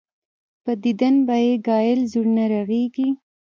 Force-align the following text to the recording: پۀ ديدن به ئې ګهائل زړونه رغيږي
پۀ 0.63 0.71
ديدن 0.83 1.15
به 1.27 1.35
ئې 1.45 1.53
ګهائل 1.65 1.99
زړونه 2.11 2.43
رغيږي 2.53 3.09